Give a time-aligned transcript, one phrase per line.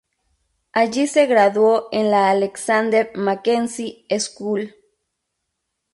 [0.73, 4.73] Allí se graduó en la Alexander Mackenzie School.